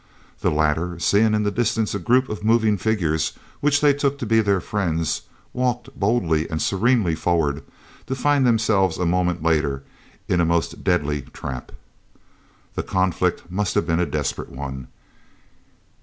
[0.39, 4.25] The latter, seeing in the distance a group of moving figures which they took to
[4.25, 5.21] be their friends,
[5.53, 7.61] walked boldly and serenely forward
[8.07, 9.83] to find themselves a moment later
[10.27, 11.71] in a most deadly trap!
[12.73, 14.87] The conflict must have been a desperate one!